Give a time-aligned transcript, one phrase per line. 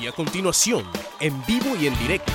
[0.00, 0.86] Y a continuación,
[1.20, 2.32] en vivo y en directo,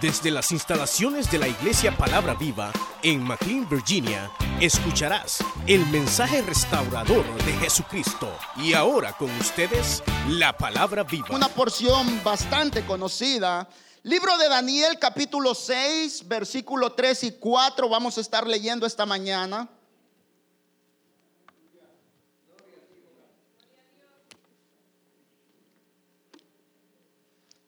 [0.00, 4.30] desde las instalaciones de la Iglesia Palabra Viva en McLean, Virginia,
[4.60, 8.32] escucharás el mensaje restaurador de Jesucristo.
[8.56, 11.26] Y ahora con ustedes, la Palabra Viva.
[11.30, 13.68] Una porción bastante conocida.
[14.04, 19.68] Libro de Daniel capítulo 6, versículo 3 y 4 vamos a estar leyendo esta mañana.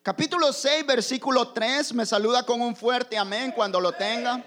[0.05, 4.43] Capítulo 6, versículo 3, me saluda con un fuerte amén cuando lo tenga.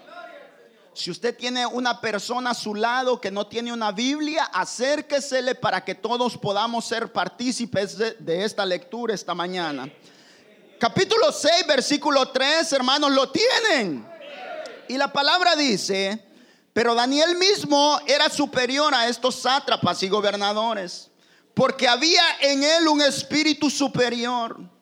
[0.92, 5.82] Si usted tiene una persona a su lado que no tiene una Biblia, acérquesele para
[5.82, 9.90] que todos podamos ser partícipes de, de esta lectura esta mañana.
[10.78, 14.06] Capítulo 6, versículo 3, hermanos, lo tienen.
[14.88, 16.22] Y la palabra dice,
[16.74, 21.10] pero Daniel mismo era superior a estos sátrapas y gobernadores,
[21.54, 24.75] porque había en él un espíritu superior.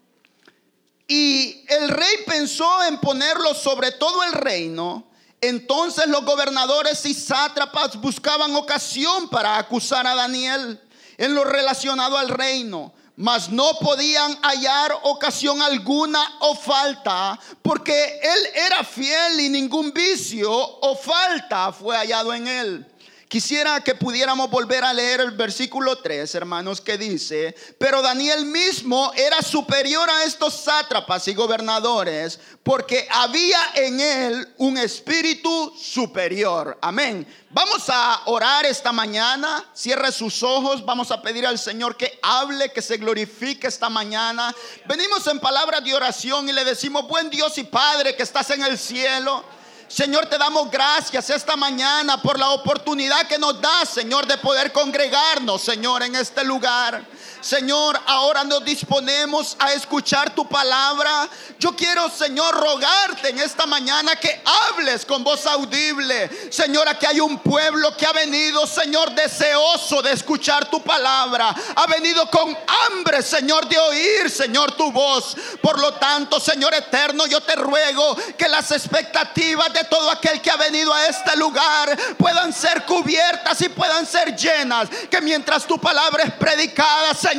[1.07, 5.07] Y el rey pensó en ponerlo sobre todo el reino.
[5.41, 10.81] Entonces los gobernadores y sátrapas buscaban ocasión para acusar a Daniel
[11.19, 18.39] en lo relacionado al reino, mas no podían hallar ocasión alguna o falta, porque él
[18.67, 22.94] era fiel y ningún vicio o falta fue hallado en él.
[23.35, 29.11] Quisiera que pudiéramos volver a leer el versículo 3, hermanos, que dice, pero Daniel mismo
[29.17, 36.79] era superior a estos sátrapas y gobernadores, porque había en él un espíritu superior.
[36.81, 37.27] Amén.
[37.51, 42.71] Vamos a orar esta mañana, cierre sus ojos, vamos a pedir al Señor que hable,
[42.71, 44.55] que se glorifique esta mañana.
[44.87, 48.63] Venimos en palabras de oración y le decimos, buen Dios y Padre que estás en
[48.63, 49.45] el cielo.
[49.89, 54.73] Señor, te damos gracias esta mañana por la oportunidad que nos das, Señor, de poder
[54.73, 57.05] congregarnos, Señor, en este lugar.
[57.45, 61.29] Señor, ahora nos disponemos a escuchar tu palabra.
[61.59, 66.31] Yo quiero, Señor, rogarte en esta mañana que hables con voz audible.
[66.51, 71.55] Señor, aquí hay un pueblo que ha venido, Señor, deseoso de escuchar tu palabra.
[71.77, 72.57] Ha venido con
[72.87, 75.37] hambre, Señor, de oír, Señor, tu voz.
[75.61, 80.51] Por lo tanto, Señor eterno, yo te ruego que las expectativas de todo aquel que
[80.51, 84.89] ha venido a este lugar puedan ser cubiertas y puedan ser llenas.
[85.11, 87.34] Que mientras tu palabra es predicada, Señor,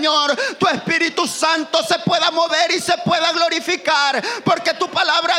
[0.60, 4.24] tu Espíritu Santo se pueda mover y se pueda glorificar.
[4.44, 4.85] Porque palabra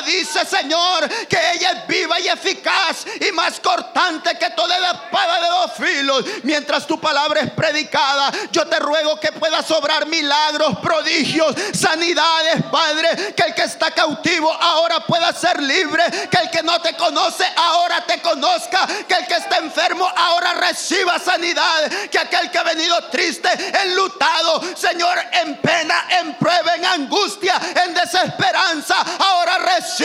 [0.07, 5.41] dice, Señor, que ella es viva y eficaz y más cortante que toda la espada
[5.41, 6.25] de dos filos.
[6.45, 13.35] Mientras tu palabra es predicada, yo te ruego que puedas obrar milagros, prodigios, sanidades, Padre.
[13.35, 16.05] Que el que está cautivo ahora pueda ser libre.
[16.31, 18.87] Que el que no te conoce ahora te conozca.
[19.09, 21.91] Que el que está enfermo ahora reciba sanidad.
[22.11, 23.49] Que aquel que ha venido triste,
[23.83, 29.96] enlutado, Señor, en pena, en prueba, en angustia, en desesperanza, ahora reciba,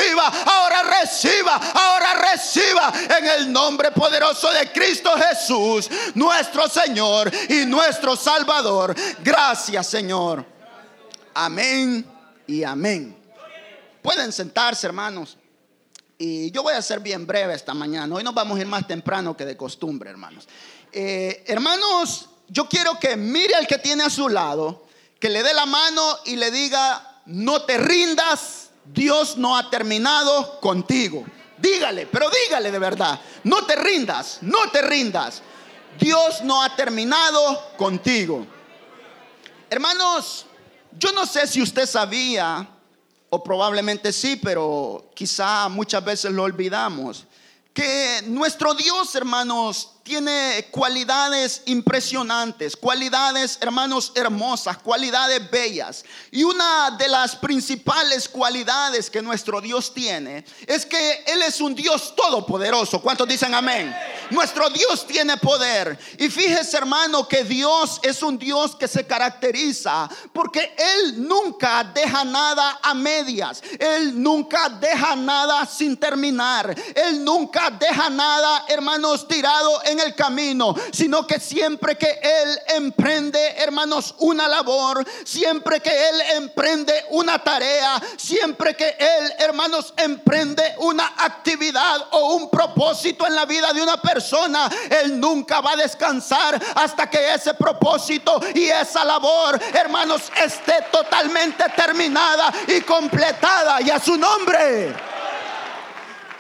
[0.46, 8.16] ahora reciba, ahora reciba en el nombre poderoso de Cristo Jesús, nuestro Señor y nuestro
[8.16, 8.96] Salvador.
[9.24, 10.46] Gracias, Señor.
[11.34, 12.06] Amén
[12.48, 13.18] y amén.
[14.02, 15.38] Pueden sentarse, hermanos.
[16.18, 18.14] Y yo voy a ser bien breve esta mañana.
[18.14, 20.48] Hoy nos vamos a ir más temprano que de costumbre, hermanos.
[20.92, 24.86] Eh, hermanos, yo quiero que mire al que tiene a su lado,
[25.20, 30.60] que le dé la mano y le diga, no te rindas, Dios no ha terminado
[30.60, 31.26] contigo.
[31.58, 35.42] Dígale, pero dígale de verdad, no te rindas, no te rindas.
[36.00, 38.46] Dios no ha terminado contigo.
[39.70, 40.46] Hermanos,
[40.98, 42.68] yo no sé si usted sabía,
[43.30, 47.26] o probablemente sí, pero quizá muchas veces lo olvidamos,
[47.74, 56.04] que nuestro Dios, hermanos, tiene cualidades impresionantes, cualidades, hermanos, hermosas, cualidades bellas.
[56.32, 61.74] Y una de las principales cualidades que nuestro Dios tiene es que Él es un
[61.74, 63.02] Dios todopoderoso.
[63.02, 63.96] ¿Cuántos dicen amén?
[64.32, 65.98] Nuestro Dios tiene poder.
[66.18, 72.26] Y fíjese, hermano, que Dios es un Dios que se caracteriza porque Él nunca deja
[72.26, 73.64] nada a medias.
[73.80, 76.76] Él nunca deja nada sin terminar.
[76.96, 83.40] Él nunca deja nada, hermanos, tirado en el camino, sino que siempre que Él emprende,
[83.58, 91.14] hermanos, una labor, siempre que Él emprende una tarea, siempre que Él, hermanos, emprende una
[91.18, 96.62] actividad o un propósito en la vida de una persona, Él nunca va a descansar
[96.76, 104.00] hasta que ese propósito y esa labor, hermanos, esté totalmente terminada y completada y a
[104.00, 104.94] su nombre.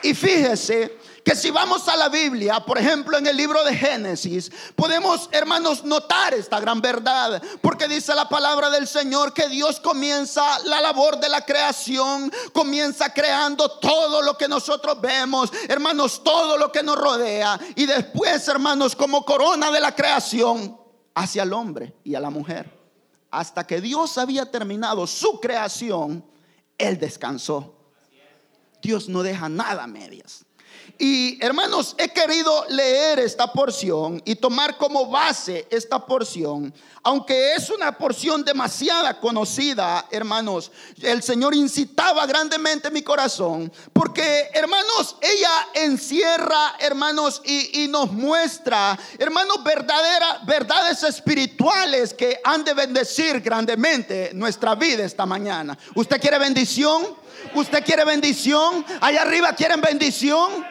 [0.04, 4.52] Y fíjese que si vamos a la Biblia, por ejemplo en el libro de Génesis,
[4.76, 10.60] podemos, hermanos, notar esta gran verdad, porque dice la palabra del Señor que Dios comienza
[10.66, 16.72] la labor de la creación, comienza creando todo lo que nosotros vemos, hermanos, todo lo
[16.72, 20.82] que nos rodea, y después, hermanos, como corona de la creación,
[21.14, 22.72] hacia el hombre y a la mujer.
[23.30, 26.26] Hasta que Dios había terminado su creación,
[26.78, 27.76] Él descansó.
[28.82, 30.46] Dios no deja nada a medias.
[30.98, 36.72] Y hermanos, he querido leer esta porción y tomar como base esta porción,
[37.02, 40.72] aunque es una porción demasiada conocida, hermanos.
[41.02, 49.64] El Señor incitaba grandemente mi corazón, porque hermanos, ella encierra, hermanos, y, nos muestra, hermanos,
[49.64, 55.76] verdaderas verdades espirituales que han de bendecir grandemente nuestra vida esta mañana.
[55.96, 57.21] ¿Usted quiere bendición?
[57.54, 58.86] ¿Usted quiere bendición?
[59.02, 60.66] Allá arriba quieren bendición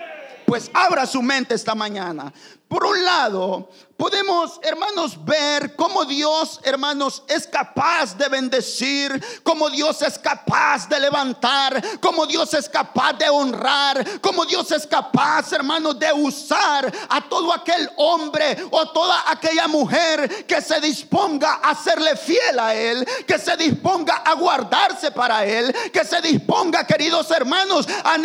[0.50, 2.32] pues abra su mente esta mañana.
[2.66, 3.70] Por un lado,
[4.00, 10.98] podemos, hermanos, ver cómo Dios, hermanos, es capaz de bendecir, cómo Dios es capaz de
[10.98, 17.20] levantar, cómo Dios es capaz de honrar, cómo Dios es capaz, hermanos, de usar a
[17.28, 23.06] todo aquel hombre o toda aquella mujer que se disponga a serle fiel a Él,
[23.26, 28.16] que se disponga a guardarse para Él, que se disponga, queridos hermanos, a,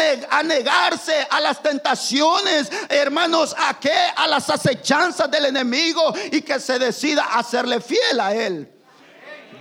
[0.42, 5.65] negarse a las tentaciones, hermanos, a que a las acechanzas del enemigo
[6.32, 8.72] y que se decida a hacerle fiel a Él.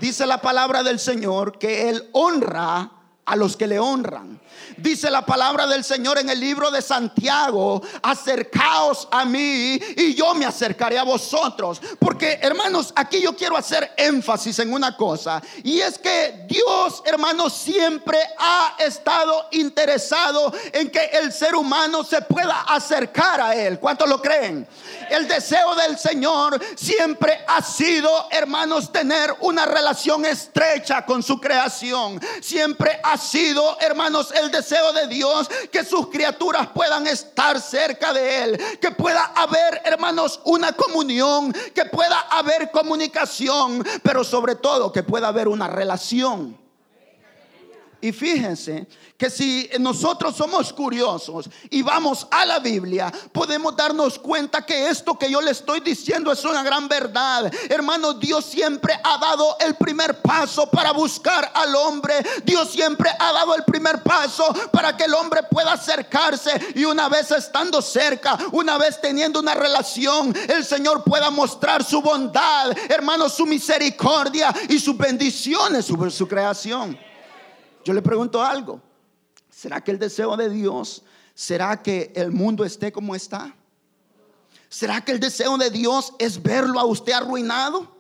[0.01, 2.91] Dice la palabra del Señor que Él honra
[3.25, 4.41] a los que le honran.
[4.76, 10.35] Dice la palabra del Señor en el libro de Santiago, acercaos a mí y yo
[10.35, 11.81] me acercaré a vosotros.
[11.99, 15.41] Porque hermanos, aquí yo quiero hacer énfasis en una cosa.
[15.62, 22.23] Y es que Dios, hermanos, siempre ha estado interesado en que el ser humano se
[22.23, 23.79] pueda acercar a Él.
[23.79, 24.67] ¿Cuántos lo creen?
[25.11, 32.20] El deseo del Señor siempre ha sido, hermanos, tener una relación estrecha con su creación.
[32.41, 38.45] Siempre ha sido, hermanos, el deseo de Dios que sus criaturas puedan estar cerca de
[38.45, 45.03] Él, que pueda haber, hermanos, una comunión, que pueda haber comunicación, pero sobre todo que
[45.03, 46.59] pueda haber una relación.
[48.01, 54.67] Y fíjense que si nosotros somos curiosos y vamos a la Biblia, podemos darnos cuenta
[54.67, 57.53] que esto que yo le estoy diciendo es una gran verdad.
[57.69, 62.15] Hermano, Dios siempre ha dado el primer paso para buscar al hombre.
[62.45, 67.09] Dios siempre ha dado el primer paso para que el hombre pueda acercarse y una
[67.09, 73.29] vez estando cerca, una vez teniendo una relación, el Señor pueda mostrar su bondad, hermano,
[73.29, 76.99] su misericordia y sus bendiciones sobre su creación.
[77.85, 78.81] Yo le pregunto algo.
[79.65, 81.03] ¿Será que el deseo de Dios
[81.35, 83.57] será que el mundo esté como está?
[84.69, 87.91] ¿Será que el deseo de Dios es verlo a usted arruinado?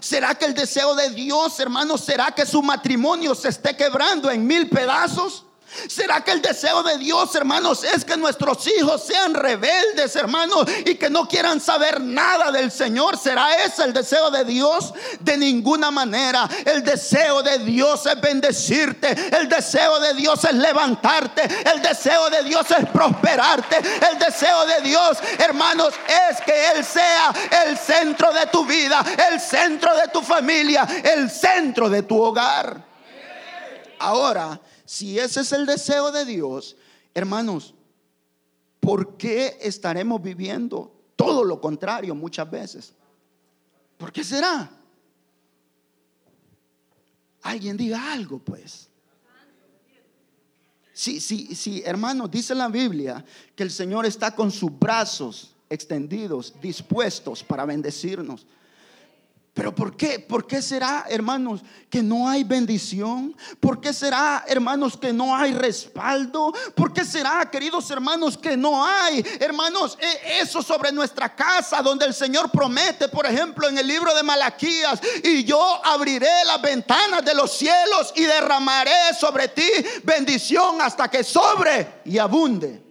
[0.00, 4.44] ¿Será que el deseo de Dios, hermano, será que su matrimonio se esté quebrando en
[4.44, 5.46] mil pedazos?
[5.88, 10.94] ¿Será que el deseo de Dios, hermanos, es que nuestros hijos sean rebeldes, hermanos, y
[10.96, 13.18] que no quieran saber nada del Señor?
[13.18, 14.92] ¿Será ese el deseo de Dios?
[15.20, 16.48] De ninguna manera.
[16.64, 19.10] El deseo de Dios es bendecirte.
[19.36, 21.42] El deseo de Dios es levantarte.
[21.72, 23.76] El deseo de Dios es prosperarte.
[24.10, 25.94] El deseo de Dios, hermanos,
[26.30, 27.32] es que Él sea
[27.66, 32.92] el centro de tu vida, el centro de tu familia, el centro de tu hogar.
[33.98, 34.58] Ahora,
[34.92, 36.76] si ese es el deseo de Dios,
[37.14, 37.72] hermanos,
[38.78, 42.92] ¿por qué estaremos viviendo todo lo contrario muchas veces?
[43.96, 44.70] ¿Por qué será?
[47.40, 48.90] Alguien diga algo, pues.
[50.92, 53.24] Sí, sí, sí, hermanos, dice la Biblia
[53.56, 58.46] que el Señor está con sus brazos extendidos, dispuestos para bendecirnos.
[59.54, 60.18] Pero ¿por qué?
[60.18, 63.36] ¿Por qué será, hermanos, que no hay bendición?
[63.60, 66.54] ¿Por qué será, hermanos, que no hay respaldo?
[66.74, 72.06] ¿Por qué será, queridos hermanos, que no hay, hermanos, e, eso sobre nuestra casa donde
[72.06, 77.22] el Señor promete, por ejemplo, en el libro de Malaquías, y yo abriré las ventanas
[77.22, 79.68] de los cielos y derramaré sobre ti
[80.02, 82.82] bendición hasta que sobre y abunde?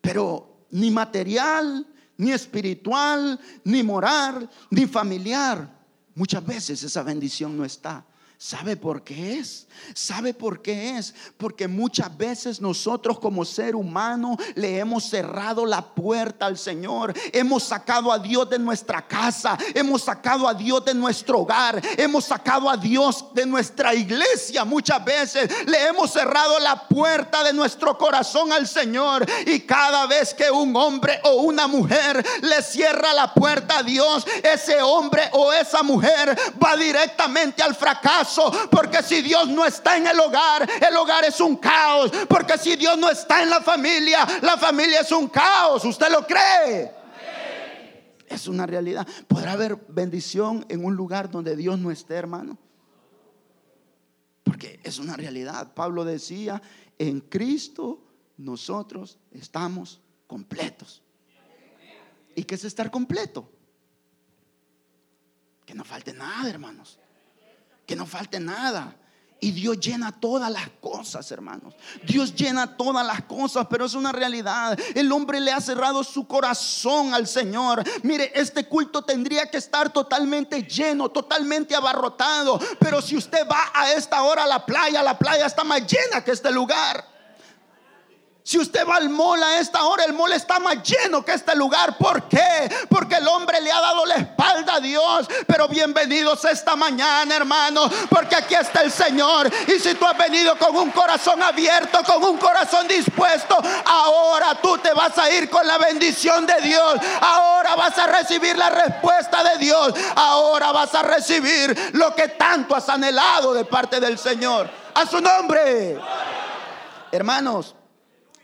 [0.00, 1.86] Pero ni material,
[2.22, 5.68] ni espiritual, ni moral, ni familiar.
[6.14, 8.06] Muchas veces esa bendición no está.
[8.44, 9.68] ¿Sabe por qué es?
[9.94, 11.14] ¿Sabe por qué es?
[11.36, 17.14] Porque muchas veces nosotros como ser humano le hemos cerrado la puerta al Señor.
[17.32, 19.56] Hemos sacado a Dios de nuestra casa.
[19.72, 21.80] Hemos sacado a Dios de nuestro hogar.
[21.96, 24.64] Hemos sacado a Dios de nuestra iglesia.
[24.64, 29.24] Muchas veces le hemos cerrado la puerta de nuestro corazón al Señor.
[29.46, 34.26] Y cada vez que un hombre o una mujer le cierra la puerta a Dios,
[34.42, 38.31] ese hombre o esa mujer va directamente al fracaso
[38.70, 42.10] porque si Dios no está en el hogar, el hogar es un caos.
[42.28, 45.84] Porque si Dios no está en la familia, la familia es un caos.
[45.84, 46.92] ¿Usted lo cree?
[48.28, 49.06] Es una realidad.
[49.28, 52.58] ¿Podrá haber bendición en un lugar donde Dios no esté, hermano?
[54.42, 55.74] Porque es una realidad.
[55.74, 56.62] Pablo decía,
[56.98, 58.02] en Cristo
[58.38, 61.02] nosotros estamos completos.
[62.34, 63.50] ¿Y qué es estar completo?
[65.66, 66.98] Que no falte nada, hermanos
[67.92, 68.96] que no falte nada.
[69.38, 71.74] Y Dios llena todas las cosas, hermanos.
[72.06, 74.78] Dios llena todas las cosas, pero es una realidad.
[74.94, 77.84] El hombre le ha cerrado su corazón al Señor.
[78.02, 82.58] Mire, este culto tendría que estar totalmente lleno, totalmente abarrotado.
[82.80, 86.24] Pero si usted va a esta hora a la playa, la playa está más llena
[86.24, 87.11] que este lugar.
[88.44, 91.54] Si usted va al mall a esta hora, el mall está más lleno que este
[91.54, 91.96] lugar.
[91.96, 92.68] ¿Por qué?
[92.88, 95.28] Porque el hombre le ha dado la espalda a Dios.
[95.46, 99.48] Pero bienvenidos esta mañana, hermano, porque aquí está el Señor.
[99.68, 104.76] Y si tú has venido con un corazón abierto, con un corazón dispuesto, ahora tú
[104.78, 106.96] te vas a ir con la bendición de Dios.
[107.20, 109.94] Ahora vas a recibir la respuesta de Dios.
[110.16, 114.68] Ahora vas a recibir lo que tanto has anhelado de parte del Señor.
[114.94, 115.96] A su nombre.
[117.12, 117.76] Hermanos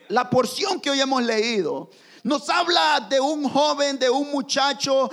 [0.08, 1.90] la porción que hoy hemos leído
[2.24, 5.08] nos habla de un joven, de un muchacho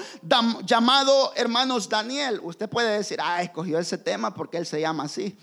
[0.65, 2.39] llamado hermanos Daniel.
[2.43, 5.37] Usted puede decir, ah, escogió ese tema porque él se llama así.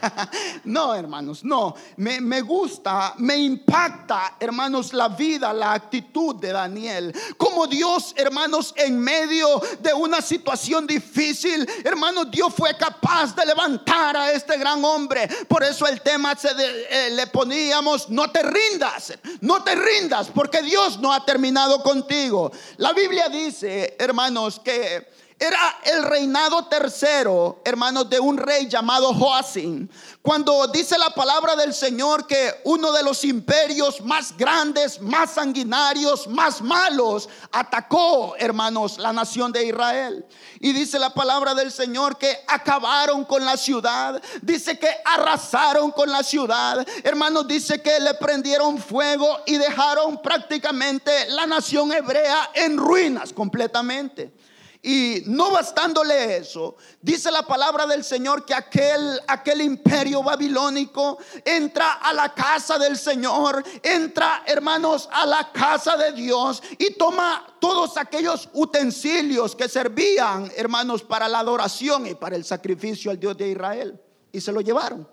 [0.64, 1.74] no, hermanos, no.
[1.96, 7.14] Me, gusta, me impacta, hermanos, la vida, la actitud de Daniel.
[7.36, 14.16] Como Dios, hermanos, en medio de una situación difícil, hermanos, Dios fue capaz de levantar
[14.16, 15.28] a este gran hombre.
[15.48, 20.62] Por eso el tema se eh, le poníamos, no te rindas, no te rindas, porque
[20.62, 22.50] Dios no ha terminado contigo.
[22.76, 29.88] La Biblia dice, hermanos, que era el reinado tercero, hermanos, de un rey llamado Joacim.
[30.20, 36.28] Cuando dice la palabra del Señor que uno de los imperios más grandes, más sanguinarios,
[36.28, 40.26] más malos, atacó, hermanos, la nación de Israel.
[40.60, 44.22] Y dice la palabra del Señor que acabaron con la ciudad.
[44.42, 46.86] Dice que arrasaron con la ciudad.
[47.02, 54.34] Hermanos, dice que le prendieron fuego y dejaron prácticamente la nación hebrea en ruinas completamente.
[54.82, 61.92] Y no bastándole eso, dice la palabra del Señor que aquel, aquel imperio babilónico entra
[61.94, 67.98] a la casa del Señor, entra, hermanos, a la casa de Dios y toma todos
[67.98, 73.50] aquellos utensilios que servían, hermanos, para la adoración y para el sacrificio al Dios de
[73.50, 74.00] Israel.
[74.32, 75.06] Y se lo llevaron.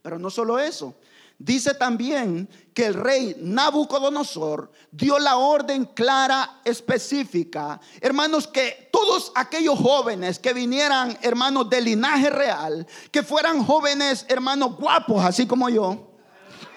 [0.00, 0.94] Pero no solo eso,
[1.38, 7.80] Dice también que el rey Nabucodonosor dio la orden clara, específica.
[8.00, 14.76] Hermanos, que todos aquellos jóvenes que vinieran, hermanos, de linaje real, que fueran jóvenes, hermanos,
[14.76, 16.10] guapos, así como yo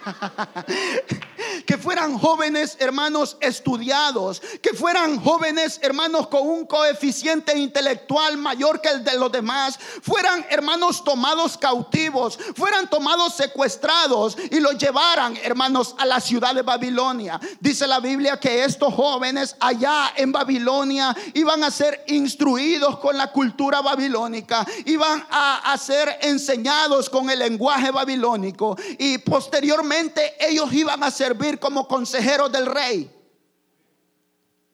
[1.66, 8.90] que fueran jóvenes hermanos estudiados, que fueran jóvenes hermanos con un coeficiente intelectual mayor que
[8.90, 15.96] el de los demás, fueran hermanos tomados cautivos, fueran tomados secuestrados y los llevaran hermanos
[15.98, 17.40] a la ciudad de Babilonia.
[17.60, 23.32] Dice la Biblia que estos jóvenes allá en Babilonia iban a ser instruidos con la
[23.32, 31.12] cultura babilónica, iban a, ser enseñados con el lenguaje babilónico y posteriormente ellos iban a
[31.28, 33.12] servir como consejeros del rey.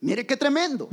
[0.02, 0.88] Mire qué tremendo.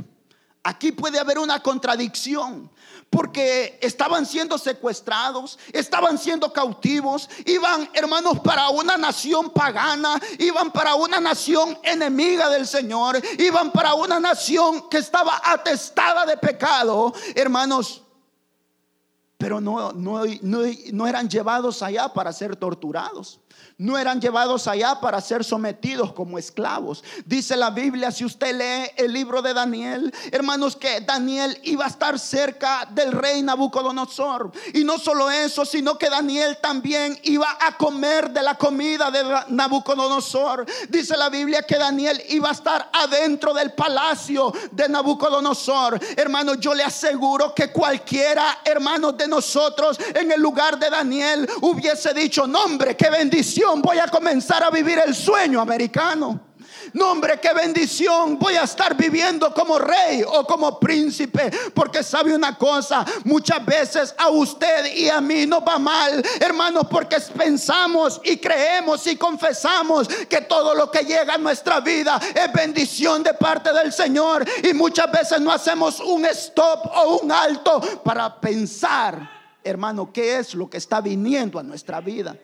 [0.63, 2.69] Aquí puede haber una contradicción
[3.09, 10.95] porque estaban siendo secuestrados, estaban siendo cautivos, iban hermanos para una nación pagana, iban para
[10.95, 18.01] una nación enemiga del Señor, iban para una nación que estaba atestada de pecado, hermanos.
[19.37, 20.23] Pero no, no,
[20.91, 23.41] no eran llevados allá para ser torturados
[23.81, 27.03] no eran llevados allá para ser sometidos como esclavos.
[27.25, 31.87] Dice la Biblia, si usted lee el libro de Daniel, hermanos, que Daniel iba a
[31.87, 34.51] estar cerca del rey Nabucodonosor.
[34.75, 39.23] Y no solo eso, sino que Daniel también iba a comer de la comida de
[39.47, 40.63] Nabucodonosor.
[40.87, 45.99] Dice la Biblia que Daniel iba a estar adentro del palacio de Nabucodonosor.
[46.15, 52.13] Hermanos, yo le aseguro que cualquiera, hermanos, de nosotros en el lugar de Daniel hubiese
[52.13, 56.51] dicho, nombre, qué bendición, voy a comenzar a vivir el sueño americano.
[56.93, 58.37] Nombre, qué bendición.
[58.37, 61.51] Voy a estar viviendo como rey o como príncipe.
[61.73, 66.87] Porque sabe una cosa, muchas veces a usted y a mí nos va mal, hermanos,
[66.89, 72.51] porque pensamos y creemos y confesamos que todo lo que llega a nuestra vida es
[72.51, 74.45] bendición de parte del Señor.
[74.63, 79.29] Y muchas veces no hacemos un stop o un alto para pensar,
[79.63, 82.35] hermano, qué es lo que está viniendo a nuestra vida.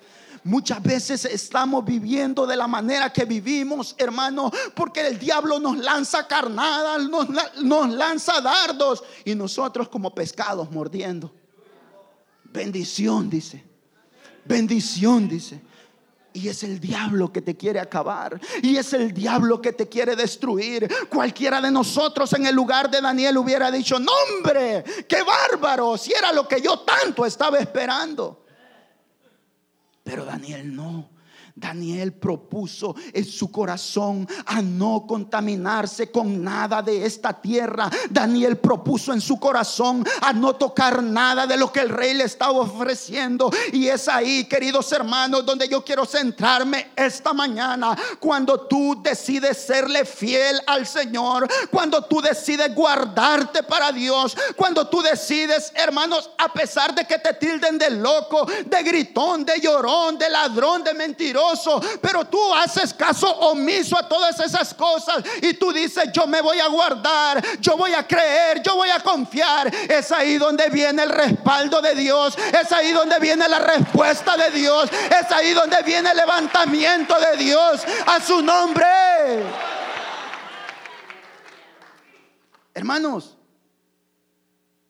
[0.47, 6.25] Muchas veces estamos viviendo de la manera que vivimos, hermano, porque el diablo nos lanza
[6.25, 7.27] carnadas, nos,
[7.61, 11.33] nos lanza dardos y nosotros como pescados mordiendo.
[12.45, 13.61] Bendición, dice.
[14.45, 15.59] Bendición, dice.
[16.31, 18.39] Y es el diablo que te quiere acabar.
[18.61, 20.87] Y es el diablo que te quiere destruir.
[21.09, 26.13] Cualquiera de nosotros en el lugar de Daniel hubiera dicho, no hombre, qué bárbaro, si
[26.13, 28.46] era lo que yo tanto estaba esperando.
[30.07, 31.16] Pero Daniel no.
[31.57, 37.89] Daniel propuso en su corazón a no contaminarse con nada de esta tierra.
[38.11, 42.25] Daniel propuso en su corazón a no tocar nada de lo que el rey le
[42.25, 43.49] estaba ofreciendo.
[43.73, 47.97] Y es ahí, queridos hermanos, donde yo quiero centrarme esta mañana.
[48.19, 55.01] Cuando tú decides serle fiel al Señor, cuando tú decides guardarte para Dios, cuando tú
[55.01, 60.29] decides, hermanos, a pesar de que te tilden de loco, de gritón, de llorón, de
[60.29, 61.46] ladrón, de mentiroso
[62.01, 66.59] pero tú haces caso omiso a todas esas cosas y tú dices, yo me voy
[66.59, 69.73] a guardar, yo voy a creer, yo voy a confiar.
[69.73, 74.51] Es ahí donde viene el respaldo de Dios, es ahí donde viene la respuesta de
[74.51, 78.85] Dios, es ahí donde viene el levantamiento de Dios a su nombre.
[82.73, 83.37] Hermanos,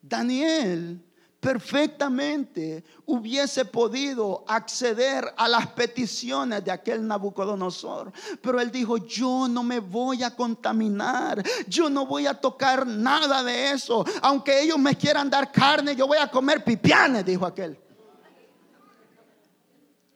[0.01, 1.06] Daniel
[1.39, 8.11] perfectamente hubiese podido acceder a las peticiones de aquel Nabucodonosor.
[8.41, 13.43] Pero él dijo, yo no me voy a contaminar, yo no voy a tocar nada
[13.43, 14.03] de eso.
[14.21, 17.79] Aunque ellos me quieran dar carne, yo voy a comer pipianes, dijo aquel.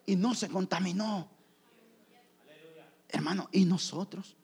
[0.06, 1.30] Y no se contaminó.
[3.08, 4.36] Hermano, ¿y nosotros?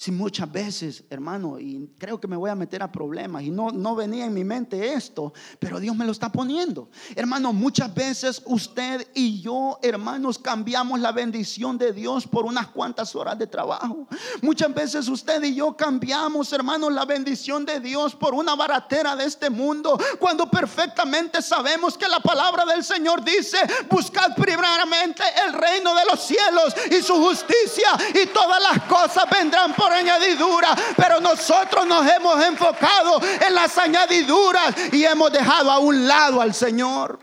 [0.00, 3.70] Si muchas veces, hermano, y creo que me voy a meter a problemas, y no,
[3.70, 6.88] no venía en mi mente esto, pero Dios me lo está poniendo.
[7.14, 13.14] Hermano, muchas veces usted y yo, hermanos, cambiamos la bendición de Dios por unas cuantas
[13.14, 14.08] horas de trabajo.
[14.40, 19.26] Muchas veces usted y yo cambiamos, hermanos, la bendición de Dios por una baratera de
[19.26, 23.58] este mundo, cuando perfectamente sabemos que la palabra del Señor dice,
[23.90, 29.74] buscad primeramente el reino de los cielos y su justicia, y todas las cosas vendrán
[29.74, 36.06] por añadidura, pero nosotros nos hemos enfocado en las añadiduras y hemos dejado a un
[36.06, 37.18] lado al Señor.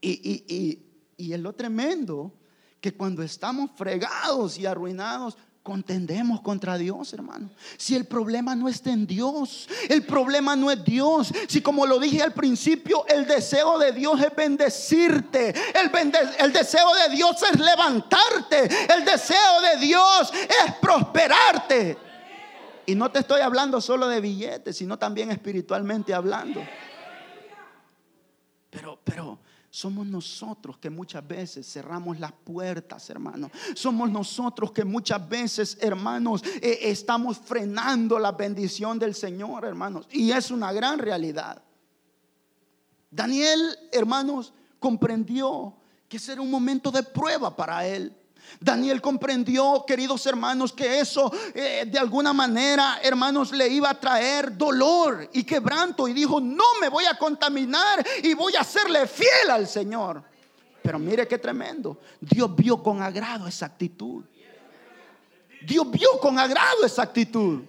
[0.00, 2.34] Y, y, y, y es lo tremendo
[2.80, 7.50] que cuando estamos fregados y arruinados, contendemos contra Dios, hermano.
[7.76, 11.32] Si el problema no está en Dios, el problema no es Dios.
[11.48, 17.16] Si como lo dije al principio, el deseo de Dios es bendecirte, el, deseo de
[17.16, 21.98] Dios es levantarte, el deseo de Dios es prosperarte.
[22.86, 26.62] Y no te estoy hablando solo de billetes, sino también espiritualmente hablando.
[28.70, 29.40] Pero, pero,
[29.76, 33.50] somos nosotros que muchas veces cerramos las puertas, hermanos.
[33.74, 40.08] Somos nosotros que muchas veces, hermanos, eh, estamos frenando la bendición del Señor, hermanos.
[40.10, 41.62] Y es una gran realidad.
[43.10, 43.60] Daniel,
[43.92, 45.76] hermanos, comprendió
[46.08, 48.16] que ese era un momento de prueba para él.
[48.60, 54.56] Daniel comprendió, queridos hermanos, que eso eh, de alguna manera, hermanos, le iba a traer
[54.56, 56.08] dolor y quebranto.
[56.08, 60.22] Y dijo, no me voy a contaminar y voy a serle fiel al Señor.
[60.82, 61.98] Pero mire qué tremendo.
[62.20, 64.24] Dios vio con agrado esa actitud.
[65.66, 67.62] Dios vio con agrado esa actitud.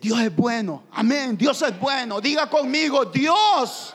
[0.00, 0.84] Dios es bueno.
[0.92, 1.36] Amén.
[1.36, 2.20] Dios es bueno.
[2.20, 3.94] Diga conmigo, Dios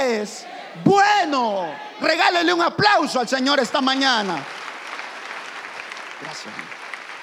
[0.00, 0.44] es
[0.84, 1.85] bueno.
[2.00, 4.44] Regálele un aplauso al Señor esta mañana.
[6.20, 6.54] Gracias.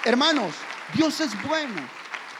[0.03, 0.53] Hermanos,
[0.93, 1.81] Dios es bueno.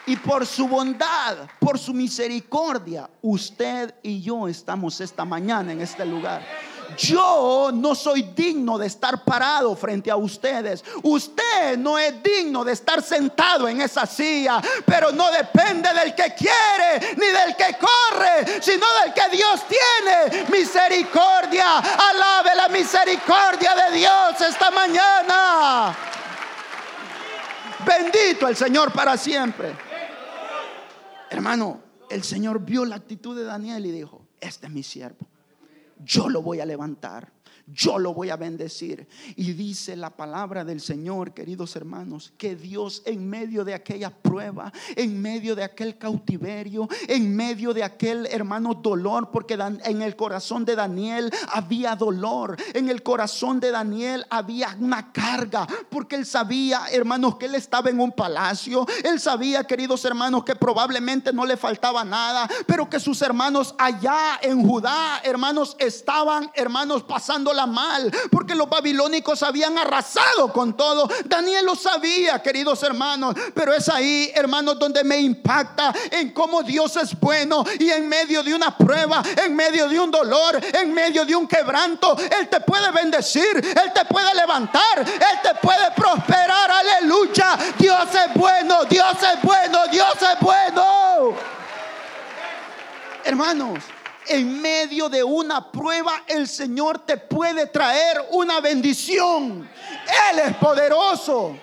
[0.06, 6.06] Y por su bondad, por su misericordia, usted y yo estamos esta mañana en este
[6.06, 6.46] lugar.
[6.98, 10.84] Yo no soy digno de estar parado frente a ustedes.
[11.04, 14.62] Usted no es digno de estar sentado en esa silla.
[14.86, 20.46] Pero no depende del que quiere ni del que corre, sino del que Dios tiene.
[20.50, 21.78] Misericordia.
[21.78, 25.96] Alabe la misericordia de Dios esta mañana.
[27.86, 29.76] Bendito el Señor para siempre.
[31.30, 35.28] Hermano, el Señor vio la actitud de Daniel y dijo, este es mi siervo,
[36.06, 37.33] yo lo voy a levantar
[37.66, 39.08] yo lo voy a bendecir.
[39.36, 44.72] Y dice la palabra del Señor, queridos hermanos, que Dios en medio de aquella prueba,
[44.96, 50.66] en medio de aquel cautiverio, en medio de aquel hermano dolor, porque en el corazón
[50.66, 56.88] de Daniel había dolor, en el corazón de Daniel había una carga, porque él sabía,
[56.92, 61.56] hermanos, que él estaba en un palacio, él sabía, queridos hermanos, que probablemente no le
[61.56, 68.12] faltaba nada, pero que sus hermanos allá en Judá, hermanos, estaban, hermanos, pasando la mal,
[68.32, 71.10] porque los babilónicos habían arrasado con todo.
[71.26, 76.96] Daniel lo sabía, queridos hermanos, pero es ahí, hermanos, donde me impacta en cómo Dios
[76.98, 81.26] es bueno y en medio de una prueba, en medio de un dolor, en medio
[81.26, 86.72] de un quebranto, Él te puede bendecir, Él te puede levantar, Él te puede prosperar,
[86.72, 87.58] aleluya.
[87.78, 91.36] Dios es bueno, Dios es bueno, Dios es bueno.
[93.24, 93.84] Hermanos,
[94.28, 99.70] en medio de una prueba el Señor te puede traer una bendición.
[100.32, 101.58] Él es poderoso.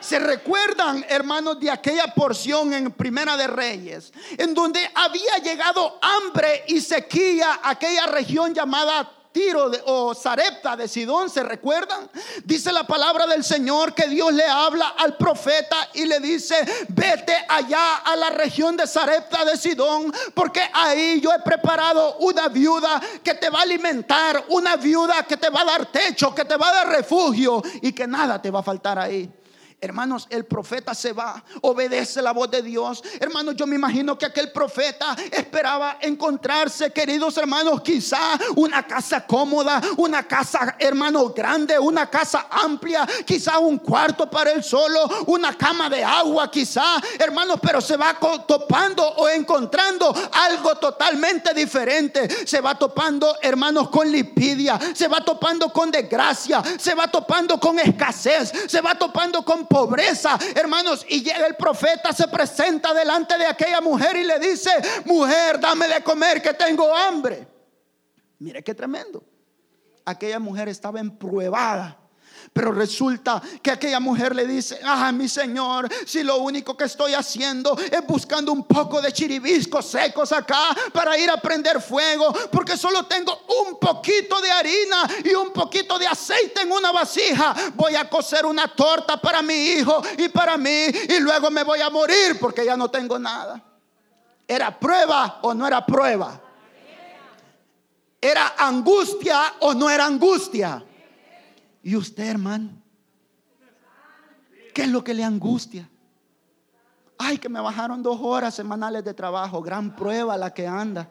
[0.00, 6.64] Se recuerdan, hermanos, de aquella porción en Primera de Reyes, en donde había llegado hambre
[6.68, 12.10] y sequía a aquella región llamada Tiro o Sarepta de Sidón, ¿se recuerdan?
[12.42, 16.56] Dice la palabra del Señor que Dios le habla al profeta y le dice,
[16.88, 22.48] vete allá a la región de Sarepta de Sidón, porque ahí yo he preparado una
[22.48, 26.44] viuda que te va a alimentar, una viuda que te va a dar techo, que
[26.44, 29.37] te va a dar refugio y que nada te va a faltar ahí.
[29.80, 33.00] Hermanos, el profeta se va, obedece la voz de Dios.
[33.20, 38.18] Hermanos, yo me imagino que aquel profeta esperaba encontrarse, queridos hermanos, quizá
[38.56, 44.64] una casa cómoda, una casa, hermano, grande, una casa amplia, quizá un cuarto para él
[44.64, 51.54] solo, una cama de agua, quizá, hermanos, pero se va topando o encontrando algo totalmente
[51.54, 52.28] diferente.
[52.44, 57.78] Se va topando, hermanos, con lipidia, se va topando con desgracia, se va topando con
[57.78, 61.04] escasez, se va topando con pobreza, hermanos.
[61.08, 64.70] Y llega el profeta, se presenta delante de aquella mujer y le dice,
[65.04, 67.46] mujer, dame de comer que tengo hambre.
[68.38, 69.22] Mire qué tremendo.
[70.04, 71.98] Aquella mujer estaba empruebada
[72.58, 77.14] pero resulta que aquella mujer le dice, ah, mi Señor, si lo único que estoy
[77.14, 82.76] haciendo es buscando un poco de chiribiscos secos acá para ir a prender fuego, porque
[82.76, 87.94] solo tengo un poquito de harina y un poquito de aceite en una vasija, voy
[87.94, 91.90] a cocer una torta para mi hijo y para mí y luego me voy a
[91.90, 93.62] morir porque ya no tengo nada.
[94.48, 96.40] ¿Era prueba o no era prueba?
[98.20, 100.84] ¿Era angustia o no era angustia?
[101.82, 102.70] ¿Y usted, hermano?
[104.74, 105.88] ¿Qué es lo que le angustia?
[107.18, 109.60] Ay, que me bajaron dos horas semanales de trabajo.
[109.60, 111.08] Gran prueba la que anda.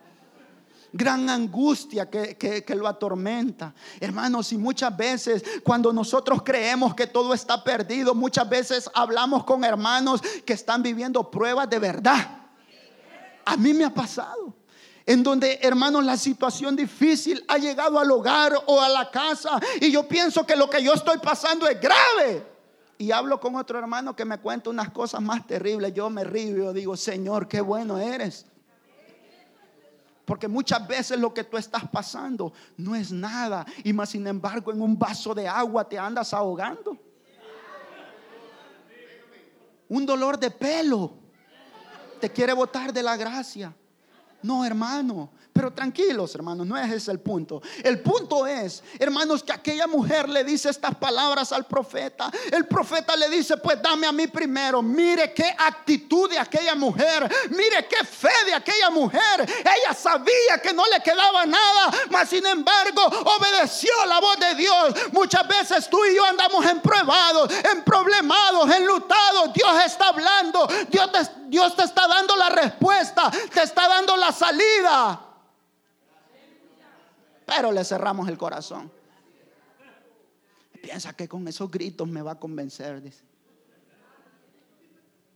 [0.93, 3.73] Gran angustia que, que, lo atormenta.
[3.99, 9.65] Hermanos, y muchas veces cuando nosotros creemos que todo está perdido, muchas veces hablamos con
[9.65, 12.47] hermanos que están viviendo pruebas de verdad.
[13.43, 14.56] A mí me ha pasado
[15.07, 19.89] en donde, hermanos, la situación difícil ha llegado al hogar o a la casa y
[19.89, 22.45] yo pienso que lo que yo estoy pasando es grave.
[22.97, 25.93] Y hablo con otro hermano que me cuenta unas cosas más terribles.
[25.93, 28.47] Yo me río y digo, Señor, qué bueno eres.
[30.25, 33.65] Porque muchas veces lo que tú estás pasando no es nada.
[33.85, 36.97] Y más sin embargo en un vaso de agua te andas ahogando.
[39.87, 41.13] Un dolor de pelo
[42.19, 43.73] te quiere botar de la gracia.
[44.41, 45.29] No, hermano.
[45.57, 47.63] Pero tranquilos, hermanos, no es ese el punto.
[47.83, 52.29] El punto es, hermanos, que aquella mujer le dice estas palabras al profeta.
[52.51, 54.83] El profeta le dice, pues dame a mí primero.
[54.83, 57.27] Mire qué actitud de aquella mujer.
[57.49, 59.49] Mire qué fe de aquella mujer.
[59.61, 64.93] Ella sabía que no le quedaba nada, mas sin embargo obedeció la voz de Dios.
[65.11, 66.83] Muchas veces tú y yo andamos en
[67.71, 69.53] emproblemados, enlutados.
[69.55, 70.67] Dios está hablando.
[70.87, 71.09] Dios
[71.47, 73.31] Dios te está dando la respuesta.
[73.51, 75.26] Te está dando la salida
[77.47, 78.91] pero le cerramos el corazón.
[80.81, 83.23] Piensa que con esos gritos me va a convencer, dice.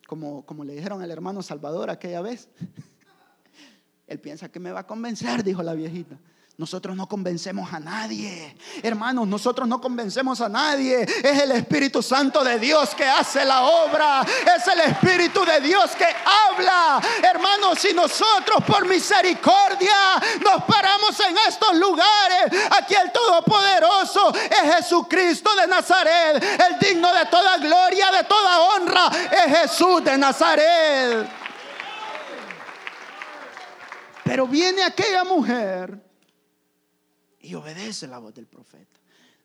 [0.06, 2.50] Como, como le dijeron al hermano Salvador aquella vez.
[4.08, 6.19] Él piensa que me va a convencer, dijo la viejita.
[6.58, 8.56] Nosotros no convencemos a nadie.
[8.84, 11.02] Hermanos, nosotros no convencemos a nadie.
[11.02, 14.22] Es el Espíritu Santo de Dios que hace la obra.
[14.22, 17.02] Es el Espíritu de Dios que habla.
[17.24, 19.96] Hermanos, si nosotros por misericordia
[20.44, 26.44] nos paramos en estos lugares, aquí el Todopoderoso es Jesucristo de Nazaret.
[26.44, 31.28] El digno de toda gloria, de toda honra, es Jesús de Nazaret.
[34.24, 36.11] Pero viene aquella mujer
[37.42, 39.00] y obedece la voz del profeta.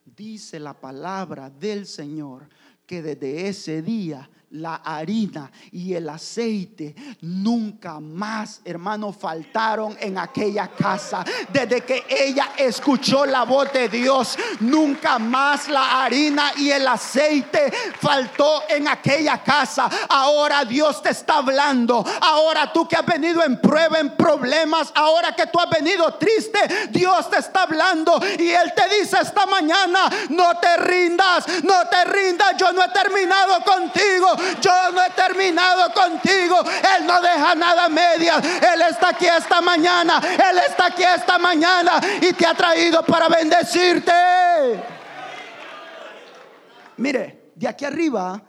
[0.04, 2.48] Dice la palabra del Señor
[2.86, 10.68] que desde ese día la harina y el aceite nunca más, hermanos, faltaron en aquella
[10.68, 11.24] casa.
[11.52, 17.72] Desde que ella escuchó la voz de Dios, nunca más la harina y el aceite
[18.00, 19.88] faltó en aquella casa.
[20.08, 22.04] Ahora Dios te está hablando.
[22.20, 26.58] Ahora tú que has venido en prueba, en problemas, ahora que tú has venido triste,
[26.90, 32.04] Dios te está hablando y Él te dice esta mañana, no te rindas, no te
[32.04, 34.28] rindas, yo no he terminado contigo
[34.60, 36.56] yo no he terminado contigo.
[36.96, 38.36] Él no deja nada media.
[38.36, 40.20] Él está aquí esta mañana.
[40.20, 44.12] Él está aquí esta mañana y te ha traído para bendecirte.
[46.98, 48.42] Mire, de aquí arriba,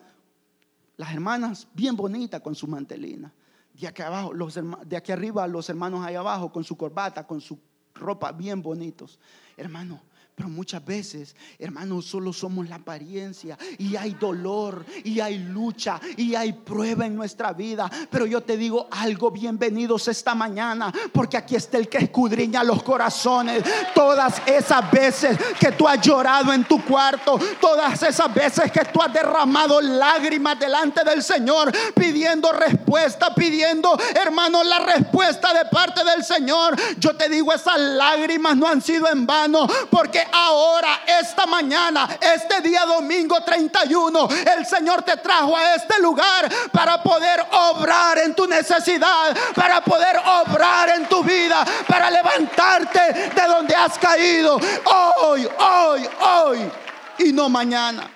[0.95, 3.33] las hermanas bien bonitas con su mantelina.
[3.73, 7.41] De aquí abajo, los de aquí arriba, los hermanos ahí abajo con su corbata, con
[7.41, 7.59] su
[7.93, 9.19] ropa bien bonitos.
[9.55, 10.01] Hermano,
[10.37, 16.35] pero muchas veces, hermanos, solo somos la apariencia y hay dolor y hay lucha y
[16.35, 17.89] hay prueba en nuestra vida.
[18.11, 22.83] Pero yo te digo algo, bienvenidos esta mañana, porque aquí está el que escudriña los
[22.83, 23.63] corazones.
[23.95, 29.01] Todas esas veces que tú has llorado en tu cuarto, todas esas veces que tú
[29.01, 36.23] has derramado lágrimas delante del Señor, pidiendo respuesta, pidiendo, hermano, la respuesta de parte del
[36.23, 36.75] Señor.
[36.99, 42.61] Yo te digo, esas lágrimas no han sido en vano, porque ahora, esta mañana, este
[42.61, 48.47] día domingo 31, el Señor te trajo a este lugar para poder obrar en tu
[48.47, 54.59] necesidad, para poder obrar en tu vida, para levantarte de donde has caído.
[54.85, 56.71] Hoy, hoy, hoy
[57.19, 58.09] y no mañana.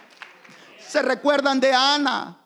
[0.88, 2.38] Se recuerdan de Ana.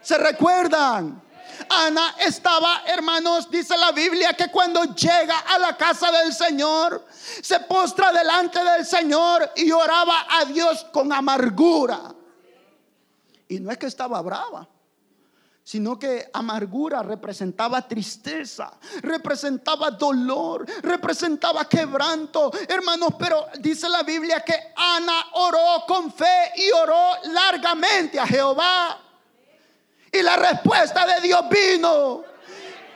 [0.00, 1.22] Se recuerdan.
[1.68, 7.06] Ana estaba, hermanos, dice la Biblia, que cuando llega a la casa del Señor,
[7.42, 12.14] se postra delante del Señor y oraba a Dios con amargura.
[13.48, 14.68] Y no es que estaba brava,
[15.62, 22.50] sino que amargura representaba tristeza, representaba dolor, representaba quebranto.
[22.66, 28.98] Hermanos, pero dice la Biblia que Ana oró con fe y oró largamente a Jehová.
[30.10, 32.31] Y la respuesta de Dios vino.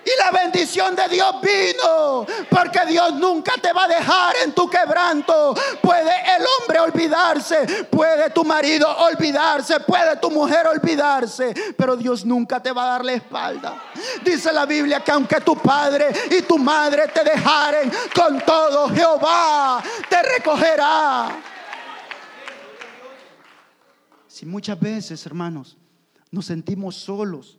[0.06, 2.24] Y la bendición de Dios vino.
[2.48, 5.52] Porque Dios nunca te va a dejar en tu quebranto.
[5.82, 7.86] Puede el hombre olvidarse.
[7.90, 9.80] Puede tu marido olvidarse.
[9.80, 11.52] Puede tu mujer olvidarse.
[11.76, 13.82] Pero Dios nunca te va a dar la espalda.
[14.24, 19.82] Dice la Biblia que aunque tu padre y tu madre te dejaren con todo, Jehová
[20.08, 21.36] te recogerá.
[24.28, 25.76] Si muchas veces, hermanos,
[26.30, 27.58] nos sentimos solos,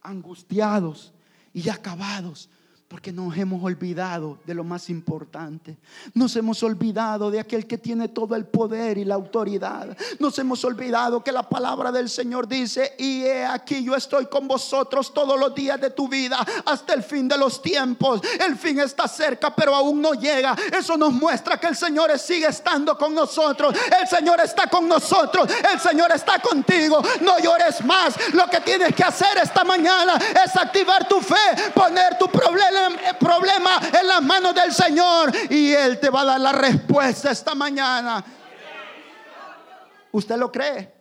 [0.00, 1.13] angustiados
[1.54, 2.50] y acabados
[2.94, 5.76] porque nos hemos olvidado de lo más importante.
[6.14, 9.98] Nos hemos olvidado de aquel que tiene todo el poder y la autoridad.
[10.20, 14.46] Nos hemos olvidado que la palabra del Señor dice, y he aquí yo estoy con
[14.46, 18.20] vosotros todos los días de tu vida hasta el fin de los tiempos.
[18.38, 20.54] El fin está cerca, pero aún no llega.
[20.72, 23.74] Eso nos muestra que el Señor sigue estando con nosotros.
[24.00, 25.48] El Señor está con nosotros.
[25.72, 27.02] El Señor está contigo.
[27.22, 28.14] No llores más.
[28.34, 32.83] Lo que tienes que hacer esta mañana es activar tu fe, poner tu problema
[33.18, 37.54] problema en las manos del Señor y Él te va a dar la respuesta esta
[37.54, 38.24] mañana.
[40.12, 40.94] ¿Usted lo cree?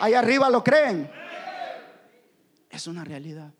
[0.00, 1.10] Ahí arriba lo creen.
[2.68, 3.52] Es una realidad.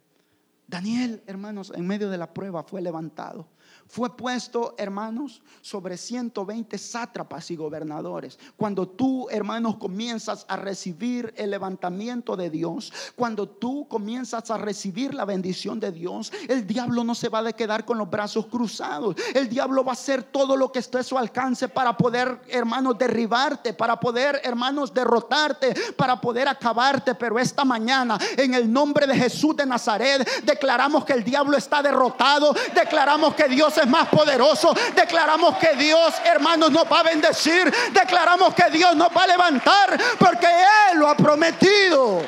[0.66, 3.46] Daniel, hermanos, en medio de la prueba fue levantado
[3.92, 8.38] fue puesto, hermanos, sobre 120 sátrapas y gobernadores.
[8.56, 15.12] Cuando tú, hermanos, comienzas a recibir el levantamiento de Dios, cuando tú comienzas a recibir
[15.12, 19.14] la bendición de Dios, el diablo no se va a quedar con los brazos cruzados.
[19.34, 22.96] El diablo va a hacer todo lo que esté a su alcance para poder, hermanos,
[22.96, 27.14] derribarte, para poder, hermanos, derrotarte, para poder acabarte.
[27.14, 31.82] Pero esta mañana, en el nombre de Jesús de Nazaret, declaramos que el diablo está
[31.82, 34.74] derrotado, declaramos que Dios es más poderoso.
[34.94, 37.72] Declaramos que Dios, hermanos, nos va a bendecir.
[37.92, 42.22] Declaramos que Dios nos va a levantar porque Él lo ha prometido.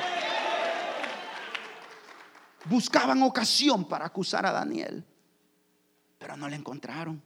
[2.66, 5.04] Buscaban ocasión para acusar a Daniel,
[6.18, 7.22] pero no le encontraron.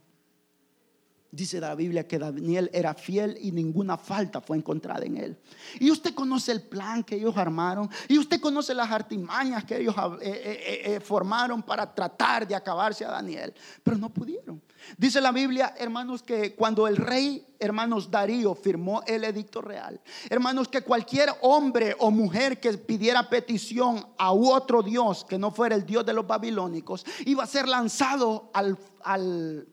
[1.31, 5.37] Dice la Biblia que Daniel era fiel y ninguna falta fue encontrada en él.
[5.79, 7.91] Y usted conoce el plan que ellos armaron.
[8.09, 13.05] Y usted conoce las artimañas que ellos eh, eh, eh, formaron para tratar de acabarse
[13.05, 13.53] a Daniel.
[13.83, 14.63] Pero no pudieron.
[14.97, 20.69] Dice la Biblia, hermanos, que cuando el rey, hermanos, Darío firmó el edicto real, hermanos,
[20.69, 25.85] que cualquier hombre o mujer que pidiera petición a otro Dios que no fuera el
[25.85, 29.67] Dios de los babilónicos, iba a ser lanzado al, al,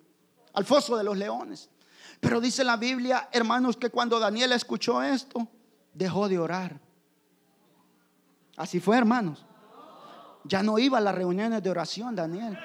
[0.55, 1.69] al foso de los leones.
[2.19, 5.47] Pero dice la Biblia, hermanos, que cuando Daniel escuchó esto,
[5.93, 6.79] dejó de orar.
[8.57, 9.45] Así fue, hermanos.
[10.45, 12.57] Ya no iba a las reuniones de oración, Daniel.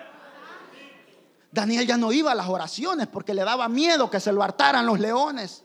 [1.51, 4.87] Daniel ya no iba a las oraciones porque le daba miedo que se lo hartaran
[4.87, 5.65] los leones.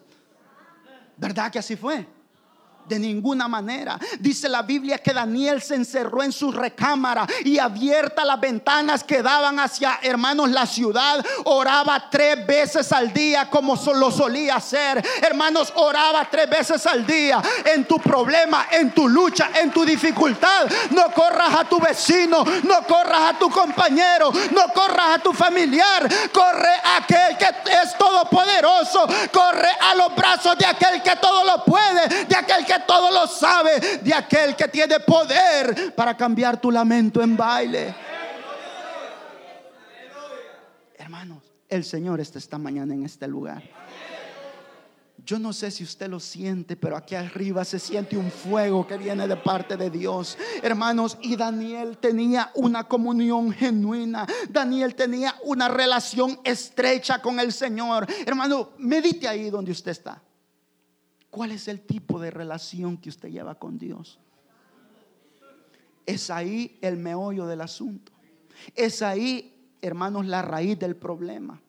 [1.17, 2.07] ¿Verdad que así fue?
[2.88, 3.98] De ninguna manera.
[4.19, 9.24] Dice la Biblia que Daniel se encerró en su recámara y abierta las ventanas que
[9.24, 11.26] daban hacia, hermanos, la ciudad.
[11.45, 15.04] Oraba tres veces al día como lo solía hacer.
[15.21, 17.41] Hermanos, oraba tres veces al día.
[17.65, 20.67] En tu problema, en tu lucha, en tu dificultad.
[20.91, 26.08] No corras a tu vecino, no corras a tu compañero, no corras a tu familiar.
[26.32, 29.08] Corre a aquel que es todopoderoso.
[29.32, 33.27] Corre a los brazos de aquel que todo lo puede, de aquel que todo lo
[33.27, 37.95] sabe, de aquel que tiene poder para cambiar tu lamento en baile.
[40.97, 43.63] Hermanos, el Señor está esta mañana en este lugar.
[45.25, 48.95] Yo no sé si usted lo siente, pero aquí arriba se siente un fuego que
[48.95, 50.38] viene de parte de Dios.
[50.61, 54.27] Hermanos, y Daniel tenía una comunión genuina.
[54.49, 58.05] Daniel tenía una relación estrecha con el Señor.
[58.23, 60.21] Hermano, medite ahí donde usted está.
[61.36, 64.21] ¿Cuál es el tipo de relación que usted lleva con Dios?
[66.06, 68.13] Es ahí el meollo del asunto.
[68.74, 71.62] Es ahí, hermanos, la raíz del problema.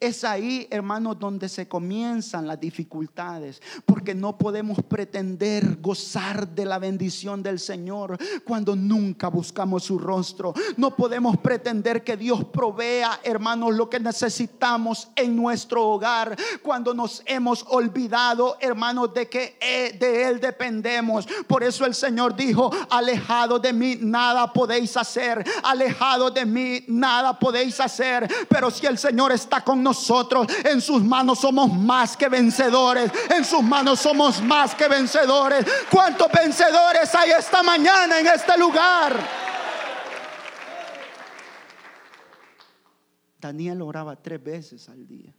[0.00, 6.78] Es ahí, hermanos, donde se comienzan las dificultades, porque no podemos pretender gozar de la
[6.78, 10.54] bendición del Señor cuando nunca buscamos su rostro.
[10.76, 17.22] No podemos pretender que Dios provea, hermanos, lo que necesitamos en nuestro hogar cuando nos
[17.26, 21.26] hemos olvidado, hermanos, de que eh, de Él dependemos.
[21.46, 27.38] Por eso el Señor dijo, alejado de mí nada podéis hacer, alejado de mí nada
[27.38, 30.46] podéis hacer, pero si el Señor está con nosotros.
[30.64, 33.10] En sus manos somos más que vencedores.
[33.30, 35.66] En sus manos somos más que vencedores.
[35.90, 39.16] ¿Cuántos vencedores hay esta mañana en este lugar?
[43.40, 45.34] Daniel oraba tres veces al día.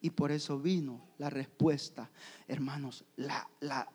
[0.00, 2.10] Y por eso vino la respuesta,
[2.46, 3.88] hermanos, la, la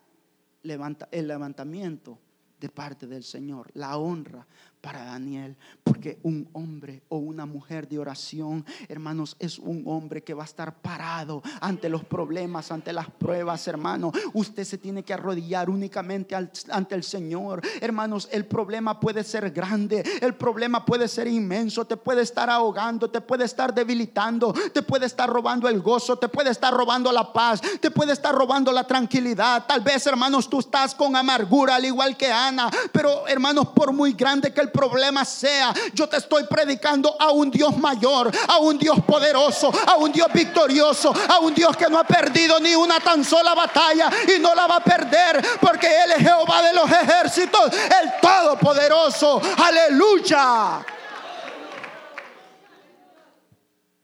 [0.64, 2.18] levanta, el levantamiento
[2.60, 4.46] de parte del Señor, la honra
[4.82, 10.34] para Daniel, porque un hombre o una mujer de oración, hermanos, es un hombre que
[10.34, 14.12] va a estar parado ante los problemas, ante las pruebas, hermano.
[14.34, 17.62] Usted se tiene que arrodillar únicamente ante el Señor.
[17.80, 23.10] Hermanos, el problema puede ser grande, el problema puede ser inmenso, te puede estar ahogando,
[23.10, 27.32] te puede estar debilitando, te puede estar robando el gozo, te puede estar robando la
[27.32, 29.65] paz, te puede estar robando la tranquilidad.
[29.67, 34.13] Tal vez, hermanos, tú estás con amargura al igual que Ana, pero hermanos, por muy
[34.13, 38.77] grande que el problema sea, yo te estoy predicando a un Dios mayor, a un
[38.77, 42.99] Dios poderoso, a un Dios victorioso, a un Dios que no ha perdido ni una
[42.99, 46.89] tan sola batalla y no la va a perder, porque Él es Jehová de los
[46.89, 49.41] ejércitos, el Todopoderoso.
[49.57, 50.86] Aleluya.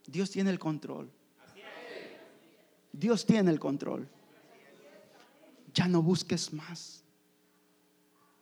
[0.06, 1.10] Dios tiene el control.
[2.92, 4.08] Dios tiene el control.
[5.74, 6.97] Ya no busques más.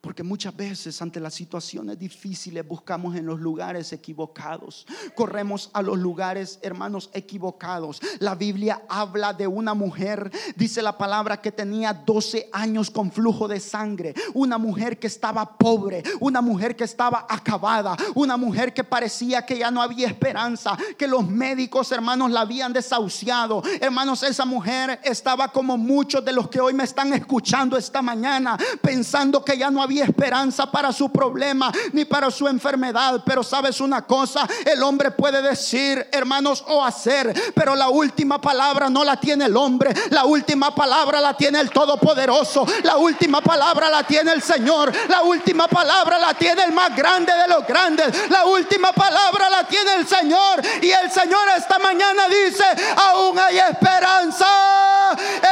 [0.07, 4.87] Porque muchas veces ante las situaciones difíciles buscamos en los lugares equivocados.
[5.17, 8.01] Corremos a los lugares, hermanos, equivocados.
[8.21, 13.49] La Biblia habla de una mujer, dice la palabra, que tenía 12 años con flujo
[13.49, 14.15] de sangre.
[14.33, 19.59] Una mujer que estaba pobre, una mujer que estaba acabada, una mujer que parecía que
[19.59, 23.61] ya no había esperanza, que los médicos, hermanos, la habían desahuciado.
[23.81, 28.57] Hermanos, esa mujer estaba como muchos de los que hoy me están escuchando esta mañana,
[28.81, 33.23] pensando que ya no había esperanza para su problema ni para su enfermedad.
[33.25, 38.89] Pero sabes una cosa, el hombre puede decir, hermanos, o hacer, pero la última palabra
[38.89, 39.93] no la tiene el hombre.
[40.11, 42.67] La última palabra la tiene el Todopoderoso.
[42.83, 44.93] La última palabra la tiene el Señor.
[45.09, 48.31] La última palabra la tiene el más grande de los grandes.
[48.31, 50.63] La última palabra la tiene el Señor.
[50.83, 52.65] Y el Señor esta mañana dice,
[52.97, 54.47] aún hay esperanza.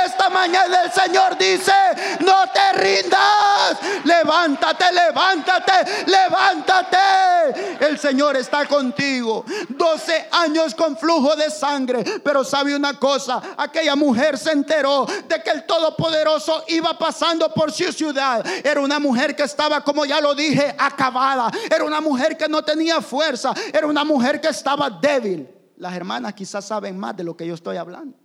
[0.05, 1.73] Esta mañana el Señor dice,
[2.21, 3.79] no te rindas.
[4.05, 7.87] Levanta levántate, levántate, levántate.
[7.87, 9.45] El Señor está contigo.
[9.69, 12.05] 12 años con flujo de sangre.
[12.23, 17.73] Pero sabe una cosa, aquella mujer se enteró de que el Todopoderoso iba pasando por
[17.73, 18.45] su ciudad.
[18.65, 21.51] Era una mujer que estaba, como ya lo dije, acabada.
[21.71, 23.53] Era una mujer que no tenía fuerza.
[23.73, 25.49] Era una mujer que estaba débil.
[25.77, 28.17] Las hermanas quizás saben más de lo que yo estoy hablando.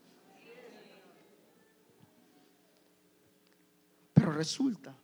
[4.14, 4.99] Pero resulta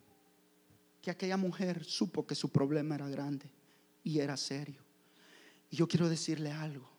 [1.06, 3.46] que aquella mujer supo que su problema era grande
[4.04, 4.82] y era serio.
[5.70, 6.90] Y yo quiero decirle algo,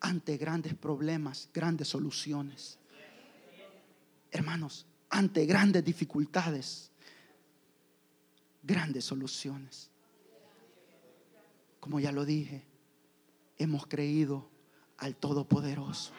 [0.00, 2.78] ante grandes problemas, grandes soluciones.
[4.30, 6.90] Hermanos, ante grandes dificultades,
[8.62, 9.90] grandes soluciones.
[11.80, 12.64] Como ya lo dije,
[13.58, 14.48] hemos creído
[14.96, 16.14] al Todopoderoso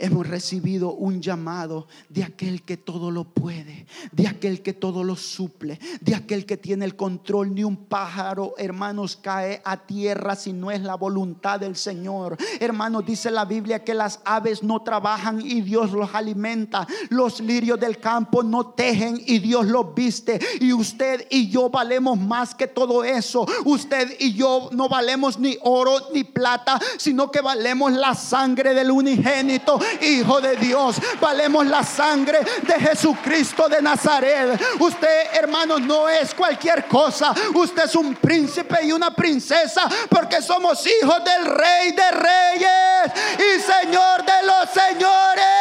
[0.00, 5.14] hemos recibido un llamado de aquel que todo lo puede, de aquel que todo lo
[5.14, 7.54] suple, de aquel que tiene el control.
[7.54, 12.36] Ni un pájaro, hermanos, cae a tierra si no es la voluntad del Señor.
[12.58, 16.86] Hermanos, dice la Biblia que las aves no trabajan y Dios los alimenta.
[17.10, 20.40] Los lirios del campo no tejen y Dios los viste.
[20.60, 23.46] Y usted y yo valemos más que todo eso.
[23.64, 28.90] Usted y yo no valemos ni oro ni plata, sino que valemos la sangre del
[28.90, 30.96] unigénito Hijo de Dios.
[31.20, 34.60] Valemos la sangre de Jesucristo de Nazaret.
[34.78, 37.34] Usted, hermanos, no es cualquier cosa.
[37.54, 43.60] Usted es un príncipe y una princesa porque somos hijos del Rey de Reyes y
[43.60, 45.60] Señor de los Señores.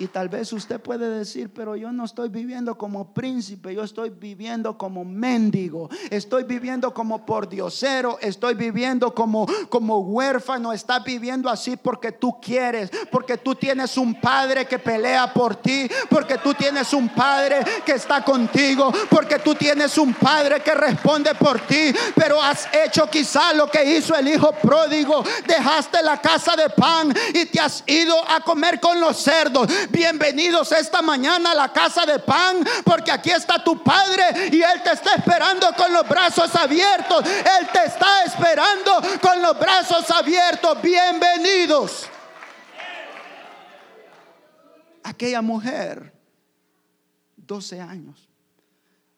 [0.00, 4.08] Y tal vez usted puede decir, pero yo no estoy viviendo como príncipe, yo estoy
[4.08, 11.76] viviendo como mendigo, estoy viviendo como pordiosero, estoy viviendo como, como huérfano, está viviendo así
[11.76, 16.94] porque tú quieres, porque tú tienes un padre que pelea por ti, porque tú tienes
[16.94, 22.40] un padre que está contigo, porque tú tienes un padre que responde por ti, pero
[22.40, 27.44] has hecho quizá lo que hizo el hijo pródigo, dejaste la casa de pan y
[27.44, 32.18] te has ido a comer con los cerdos bienvenidos esta mañana a la casa de
[32.18, 37.24] pan, porque aquí está tu Padre y Él te está esperando con los brazos abiertos.
[37.26, 40.80] Él te está esperando con los brazos abiertos.
[40.82, 42.08] Bienvenidos.
[45.02, 46.12] Aquella mujer,
[47.36, 48.28] 12 años,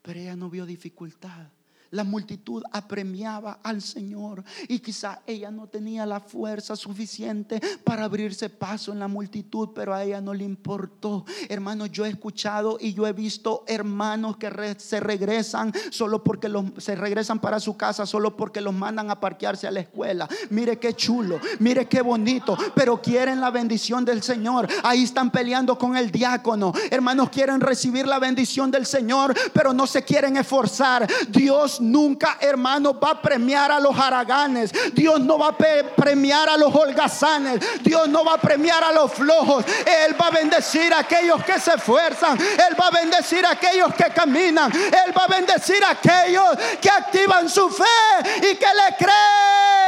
[0.00, 1.48] pero ella no vio dificultad
[1.92, 8.48] la multitud apremiaba al Señor y quizá ella no tenía la fuerza suficiente para abrirse
[8.48, 11.24] paso en la multitud, pero a ella no le importó.
[11.48, 16.64] Hermanos, yo he escuchado y yo he visto hermanos que se regresan solo porque los,
[16.78, 20.28] se regresan para su casa, solo porque los mandan a parquearse a la escuela.
[20.48, 24.66] Mire qué chulo, mire qué bonito, pero quieren la bendición del Señor.
[24.82, 26.72] Ahí están peleando con el diácono.
[26.90, 31.06] Hermanos, quieren recibir la bendición del Señor, pero no se quieren esforzar.
[31.28, 34.72] Dios nunca, hermano, va a premiar a los haraganes.
[34.94, 37.82] Dios no va a premiar a los holgazanes.
[37.82, 39.64] Dios no va a premiar a los flojos.
[39.66, 42.38] Él va a bendecir a aquellos que se esfuerzan.
[42.40, 44.72] Él va a bendecir a aquellos que caminan.
[44.72, 47.84] Él va a bendecir a aquellos que activan su fe
[48.38, 49.81] y que le creen.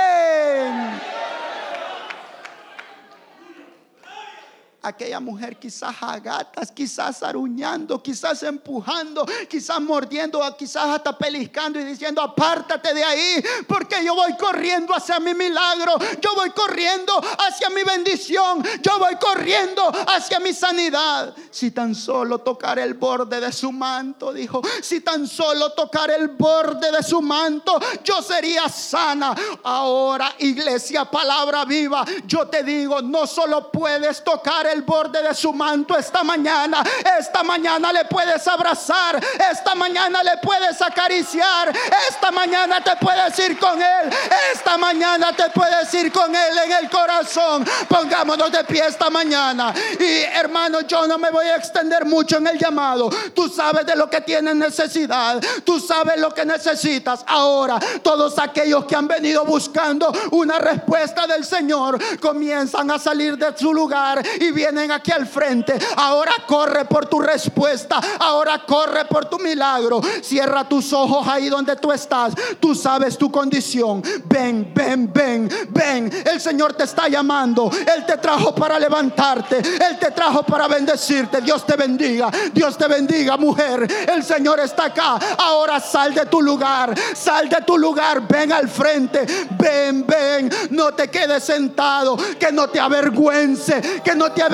[4.84, 11.84] Aquella mujer quizás a gatas, quizás aruñando, quizás empujando, quizás mordiendo, quizás hasta peliscando y
[11.84, 17.18] diciendo, apártate de ahí, porque yo voy corriendo hacia mi milagro, yo voy corriendo
[17.48, 21.34] hacia mi bendición, yo voy corriendo hacia mi sanidad.
[21.50, 26.28] Si tan solo tocar el borde de su manto, dijo, si tan solo tocar el
[26.28, 29.34] borde de su manto, yo sería sana.
[29.62, 35.34] Ahora, iglesia, palabra viva, yo te digo, no solo puedes tocar el el borde de
[35.34, 36.82] su manto esta mañana.
[37.18, 39.22] Esta mañana le puedes abrazar.
[39.50, 41.72] Esta mañana le puedes acariciar.
[42.08, 44.10] Esta mañana te puedes ir con Él.
[44.52, 47.64] Esta mañana te puedes ir con Él en el corazón.
[47.88, 49.72] Pongámonos de pie esta mañana.
[49.98, 53.10] Y hermano, yo no me voy a extender mucho en el llamado.
[53.34, 55.40] Tú sabes de lo que tienes necesidad.
[55.64, 57.24] Tú sabes lo que necesitas.
[57.28, 63.56] Ahora, todos aquellos que han venido buscando una respuesta del Señor comienzan a salir de
[63.56, 64.63] su lugar y vienen
[64.94, 65.78] aquí al frente.
[65.96, 68.00] Ahora corre por tu respuesta.
[68.18, 70.00] Ahora corre por tu milagro.
[70.22, 72.34] Cierra tus ojos ahí donde tú estás.
[72.60, 74.02] Tú sabes tu condición.
[74.24, 76.10] Ven, ven, ven, ven.
[76.24, 77.70] El Señor te está llamando.
[77.70, 79.58] Él te trajo para levantarte.
[79.58, 81.40] Él te trajo para bendecirte.
[81.40, 82.30] Dios te bendiga.
[82.52, 83.86] Dios te bendiga, mujer.
[84.08, 85.18] El Señor está acá.
[85.38, 86.94] Ahora sal de tu lugar.
[87.14, 88.26] Sal de tu lugar.
[88.26, 89.26] Ven al frente.
[89.58, 90.50] Ven, ven.
[90.70, 92.16] No te quedes sentado.
[92.38, 94.00] Que no te avergüence.
[94.02, 94.53] Que no te avergüence